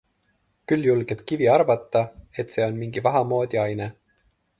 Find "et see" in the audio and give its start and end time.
2.45-2.65